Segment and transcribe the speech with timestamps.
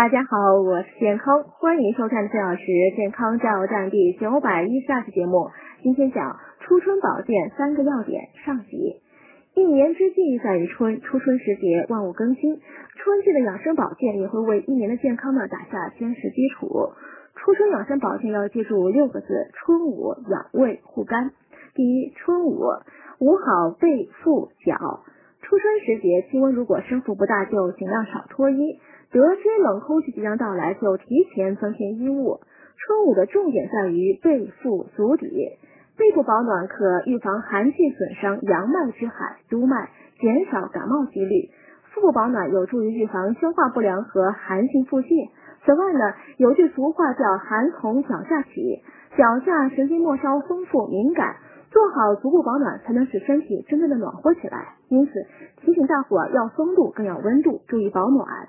[0.00, 2.64] 大家好，我是健康，欢迎收看四小时
[2.96, 5.50] 健康加油站第九百一十二期节目。
[5.82, 9.02] 今天讲初春保健三个要点上集。
[9.52, 12.62] 一年之计在于春，初春时节万物更新，
[12.96, 16.94] 春季的养生保健也会为一年的健康呢打下坚实基础。
[17.34, 21.32] 初春养生保健要记住六个字：春捂养胃护肝。
[21.74, 22.62] 第一，春捂，
[23.18, 25.00] 捂好背腹脚。
[25.50, 28.78] 初春时节，气温如果升幅不大，就尽量少脱衣。
[29.10, 32.38] 得知冷空气即将到来，就提前增添衣物。
[32.76, 35.26] 春捂的重点在于背腹足底。
[35.98, 39.88] 背部保暖可预防寒气损伤阳脉之海、督脉，
[40.20, 41.50] 减少感冒几率。
[41.92, 45.30] 腹部保暖有助于预防消化不良和寒性腹泻。
[45.66, 48.84] 此外呢，有句俗话叫“寒从脚下起”，
[49.18, 51.34] 脚下神经末梢丰富敏感。
[51.70, 54.74] 做好足够保暖，才能使身体真正的暖和起来。
[54.88, 55.12] 因此，
[55.62, 58.48] 提醒大伙要风度，更要温度，注意保暖。